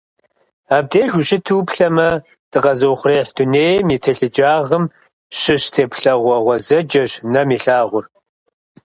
[0.75, 2.09] Абдеж ущыту уплъэмэ,
[2.51, 4.85] дыкъэзыухъуреихь дунейм и телъыджагъым
[5.39, 8.05] щыщ теплъэгъуэ гъуэзэджэщ нэм илъагъур.